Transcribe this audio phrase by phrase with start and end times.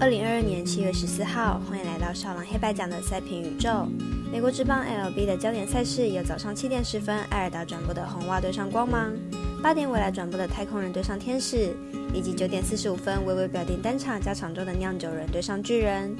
[0.00, 3.86] 二零二二年七月十四号，欢迎来到少狼黑白奖的赛评宇宙。
[4.32, 9.12] 美国职棒 LB 的焦点赛事有早上七点十分艾尔达转播的红袜对上光芒，
[9.62, 11.76] 八点未来转播的太空人对上天使，
[12.14, 16.16] 以及九点四十五分微微表定单场加场中的酿酒人对上巨人。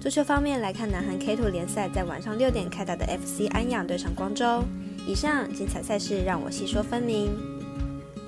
[0.00, 4.64] 足球方面来看，南韩 K2 联赛在晚上六点开打的 FC 安阳对上光州。
[5.06, 7.30] 以上精彩赛事让我细说分明。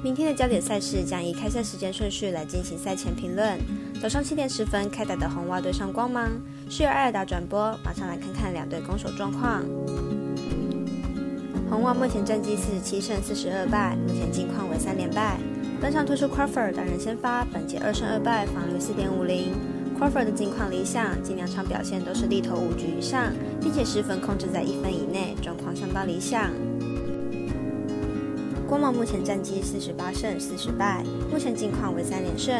[0.00, 3.58] 明天的焦点赛事将以开赛时间顺序来进行赛前评论。
[4.00, 6.30] 早上七点十分开打的红袜对上光芒，
[6.70, 7.76] 是由艾尔达转播。
[7.84, 9.64] 马上来看看两队攻守状况。
[11.68, 15.36] 红袜目前战绩四十七胜四十二败，目前近况为三连败。
[15.80, 19.52] 本场推出 Crawford 担任先发，本届二胜二败，防率四点五零。
[19.98, 26.52] Crawford 的近况理想，近两场表现都是力投五局以上，并且失分控制在一分以内，状况相当理想。
[28.68, 31.02] 光芒目前战绩四十八胜四十败，
[31.32, 32.54] 目前近况为三连胜。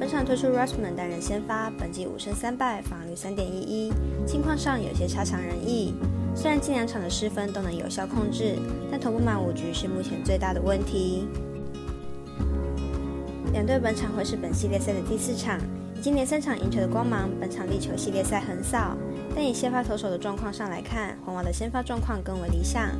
[0.00, 3.92] 本场推出 Russman 担任先发，本季五胜三败，防率三点一一，
[4.26, 5.94] 近况上有些差强人意。
[6.34, 8.56] 虽然近两场的失分都能有效控制，
[8.90, 11.28] 但投不满五局是目前最大的问题。
[13.52, 15.60] 两队本场会是本系列赛的第四场，
[15.96, 18.96] 已经连三场赢球的光芒，本场力求系列赛横扫。
[19.34, 22.90] 但以先发投手的状况上来看，红袜的先发状况更为理想。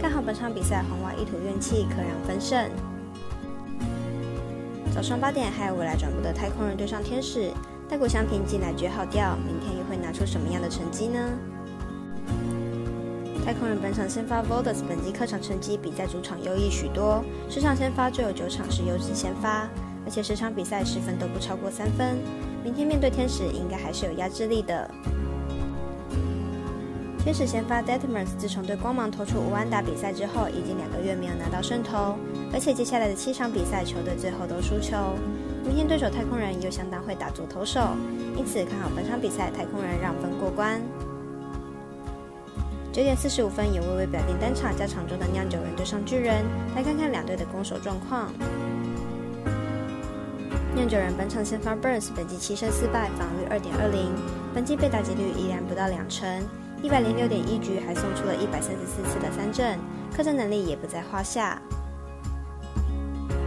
[0.00, 2.70] 看好本场比赛，红袜一吐怨气，可让分胜。
[4.94, 7.50] 早上八点还有未来转播的太空人对上天使，
[7.88, 11.18] 戴国祥平进来绝好调，明天又会拿出什么样的成绩呢？
[13.44, 19.68] 太空人本场先发 Voldus，本季客场成绩比在主场优异许多，十场先发就有九场是优质先发，
[20.04, 22.16] 而且十场比赛十分都不超过三分。
[22.62, 24.88] 明天面对天使，应该还是有压制力的。
[27.22, 32.16] 天使先发 Detmers 自从对光芒投出无安打比赛之后，已经两个月没有拿到胜投，
[32.50, 34.96] 而且接下来的七场比赛球队最后都输球。
[35.62, 37.80] 明天对手太空人又相当会打左投手，
[38.36, 40.80] 因此看好本场比赛太空人让分过关。
[42.90, 46.42] 九点四十五分有微微表定单场加场中的酿酒人对上巨人，
[46.74, 48.32] 来看看两队的攻守状况。
[50.74, 54.10] 酿酒人本场先发 Burns 本季七胜四败，防御二点二零，
[54.54, 56.26] 本季被打击率依然不到两成。
[56.82, 59.78] 一百零六点一局，还送出了一百三十四次的三振，
[60.16, 61.60] 客战能力也不在话下。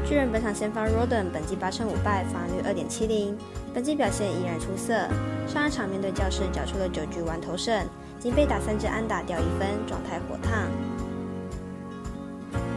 [0.06, 3.36] 巨人本场先发 Roden，本季八胜五败，防御率二点七零，
[3.74, 5.08] 本季表现依然出色。
[5.48, 7.84] 上一场面对教士，缴出了九局完投胜，
[8.20, 10.68] 仅被打三支安打掉一分，状态火烫。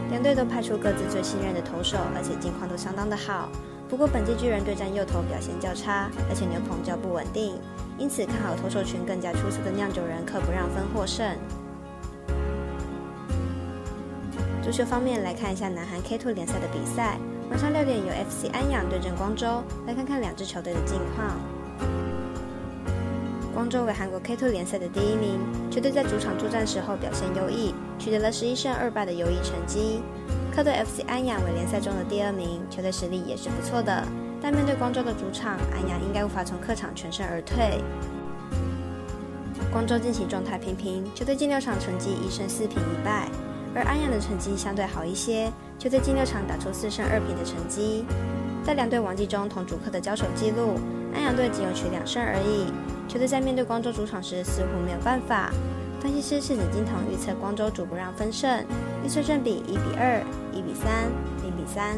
[0.09, 3.49] 两队都派出各自最信任的投手，而且近况都相当的好。
[3.87, 7.59] 不过本季巨人对战右投表现较差，而且牛棚较不稳定。
[7.97, 11.25] 因此，看好投手群更加出色的酿酒人，可不让分获胜。
[14.63, 17.17] 足球方面来看一下南韩 K2 联赛的比赛，
[17.49, 21.39] 晚上六点有 FC 安阳对阵光州，来看看两支球队的近况。
[23.53, 25.39] 光州为韩国 K2 联赛的第一名，
[25.71, 30.01] 球队在主场作战时候表现优异，取得了十一胜二败的优异成绩。
[30.53, 34.03] 客队 FC 安阳为联赛中的第二名，球队实力也是不错的。
[34.41, 37.81] 但面对光州的主场，安阳应该无法从客场全身而退。
[39.71, 43.27] 光州近期状态平平，球队近六场成绩一胜四平一败，
[43.75, 48.05] 而安阳的成绩相对好一些，球队近六场打出四胜二平的成绩。
[48.63, 50.79] 在两队往绩中同主客的交手记录，
[51.13, 52.71] 安阳队仅有取两胜而已。
[53.07, 55.51] 球队在面对光州主场时似乎没有办法。
[55.99, 58.63] 分析师是李金童预测光州主不让分胜，
[59.03, 60.21] 预测正比一比二、
[60.53, 61.09] 一比三、
[61.43, 61.97] 零比三。